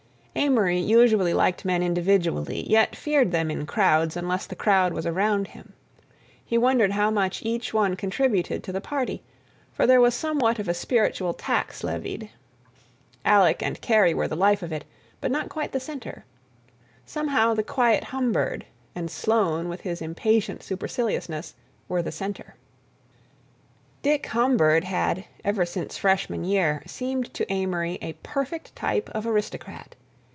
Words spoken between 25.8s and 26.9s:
freshman year,